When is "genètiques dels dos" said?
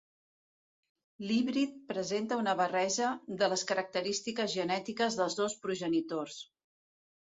4.57-5.59